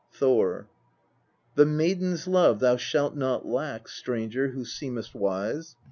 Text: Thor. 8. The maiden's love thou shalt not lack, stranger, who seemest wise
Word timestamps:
Thor. 0.11 0.67
8. 1.53 1.57
The 1.57 1.65
maiden's 1.67 2.25
love 2.25 2.59
thou 2.59 2.75
shalt 2.75 3.15
not 3.15 3.45
lack, 3.45 3.87
stranger, 3.87 4.47
who 4.47 4.65
seemest 4.65 5.13
wise 5.13 5.75